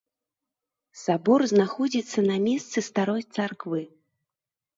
[1.01, 3.81] Сабор знаходзіцца на месцы старой царквы.